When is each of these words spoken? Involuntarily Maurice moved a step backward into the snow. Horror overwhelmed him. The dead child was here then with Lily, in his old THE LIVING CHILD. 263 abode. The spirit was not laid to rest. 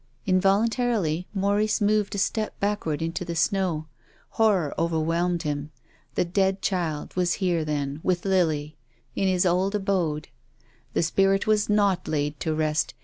Involuntarily 0.25 1.27
Maurice 1.31 1.79
moved 1.79 2.15
a 2.15 2.17
step 2.17 2.59
backward 2.59 3.03
into 3.03 3.23
the 3.23 3.35
snow. 3.35 3.85
Horror 4.29 4.73
overwhelmed 4.75 5.43
him. 5.43 5.69
The 6.15 6.25
dead 6.25 6.59
child 6.63 7.15
was 7.15 7.33
here 7.33 7.63
then 7.63 7.99
with 8.01 8.25
Lily, 8.25 8.77
in 9.15 9.27
his 9.27 9.45
old 9.45 9.73
THE 9.73 9.77
LIVING 9.77 9.85
CHILD. 9.85 10.23
263 10.23 10.35
abode. 10.41 10.95
The 10.97 11.03
spirit 11.03 11.45
was 11.45 11.69
not 11.69 12.07
laid 12.07 12.39
to 12.39 12.55
rest. 12.55 12.95